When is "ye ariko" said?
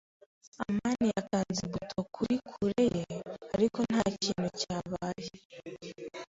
2.97-3.79